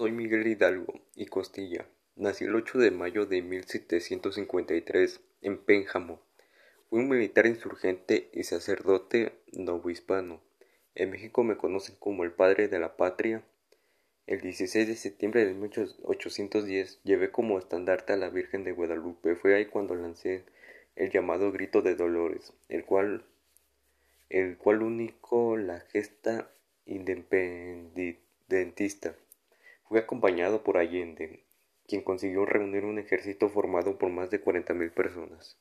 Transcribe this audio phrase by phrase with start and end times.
[0.00, 1.86] Soy Miguel Hidalgo y Costilla.
[2.16, 6.22] Nací el 8 de mayo de 1753 en Pénjamo.
[6.88, 10.40] Fui un militar insurgente y sacerdote novohispano.
[10.94, 13.42] En México me conocen como el padre de la patria.
[14.26, 19.36] El 16 de septiembre de 1810 llevé como estandarte a la Virgen de Guadalupe.
[19.36, 20.46] Fue ahí cuando lancé
[20.96, 23.26] el llamado grito de Dolores, el cual,
[24.30, 26.50] el cual único la gesta
[26.86, 29.14] independentista.
[29.90, 31.42] Fue acompañado por Allende,
[31.88, 35.58] quien consiguió reunir un ejército formado por más de 40.000 personas.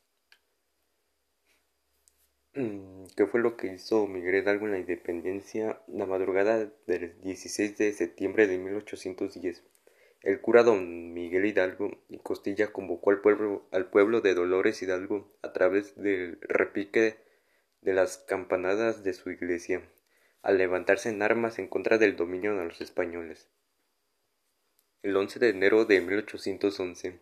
[2.53, 7.75] Mm, ¿Qué fue lo que hizo Miguel Hidalgo en la independencia la madrugada del 16
[7.79, 9.63] de septiembre de 1810?
[10.21, 15.35] El cura don Miguel Hidalgo y Costilla convocó al pueblo, al pueblo de Dolores Hidalgo
[15.41, 17.17] a través del repique
[17.81, 19.81] de las campanadas de su iglesia,
[20.43, 23.49] al levantarse en armas en contra del dominio de los españoles.
[25.02, 27.22] El 11 de enero de 1811,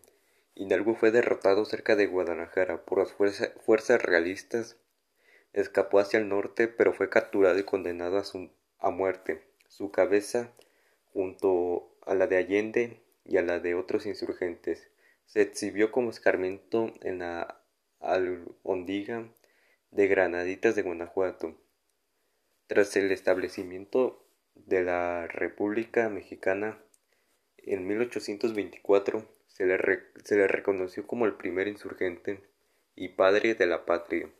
[0.56, 4.76] Hidalgo fue derrotado cerca de Guadalajara por las fuerzas realistas.
[5.52, 9.44] Escapó hacia el norte, pero fue capturado y condenado a, su, a muerte.
[9.68, 10.52] Su cabeza,
[11.12, 14.90] junto a la de Allende y a la de otros insurgentes,
[15.26, 17.62] se exhibió como escarmiento en la
[18.00, 19.28] albondiga
[19.92, 21.54] de Granaditas de Guanajuato.
[22.66, 26.82] Tras el establecimiento de la República Mexicana,
[27.74, 32.40] en 1824 se le, reconoció como el primer insurgente
[32.94, 34.30] y padre de la patria.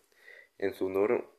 [0.59, 1.31] En su honor,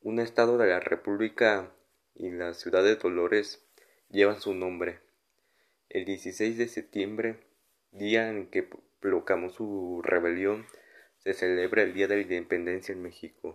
[0.00, 1.72] un estado de la República
[2.14, 3.64] y la ciudad de Dolores
[4.08, 5.00] llevan su nombre.
[5.88, 7.36] El 16 de septiembre,
[7.92, 8.68] día en que
[9.00, 10.66] proclamó su rebelión,
[11.18, 13.49] se celebra el Día de la Independencia en México.